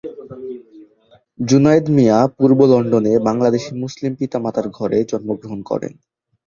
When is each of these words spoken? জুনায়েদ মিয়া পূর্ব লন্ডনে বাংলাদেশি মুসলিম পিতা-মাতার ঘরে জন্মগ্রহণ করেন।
জুনায়েদ 1.39 1.85
মিয়া 1.95 2.19
পূর্ব 2.37 2.59
লন্ডনে 2.71 3.13
বাংলাদেশি 3.27 3.71
মুসলিম 3.83 4.11
পিতা-মাতার 4.19 4.67
ঘরে 4.69 4.97
জন্মগ্রহণ 5.11 5.59
করেন। 5.63 5.93